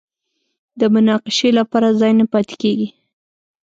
[0.79, 2.87] د مناقشې لپاره ځای نه پاتې کېږي